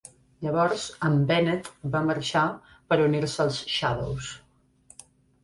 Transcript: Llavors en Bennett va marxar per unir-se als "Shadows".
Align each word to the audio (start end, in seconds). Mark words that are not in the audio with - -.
Llavors 0.43 0.85
en 1.09 1.19
Bennett 1.31 1.69
va 1.97 2.01
marxar 2.07 2.47
per 2.93 2.99
unir-se 3.09 3.45
als 3.45 3.61
"Shadows". 3.77 4.33